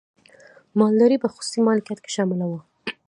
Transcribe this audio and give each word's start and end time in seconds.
مالداري 0.79 1.17
په 1.23 1.27
خصوصي 1.33 1.59
مالکیت 1.67 1.99
کې 2.01 2.11
شامله 2.15 2.45
وه. 2.47 2.59